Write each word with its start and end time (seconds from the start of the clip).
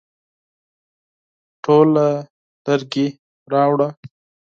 ټوله 1.63 2.07
لرګي 2.65 3.07
راوړه؟ 3.53 3.87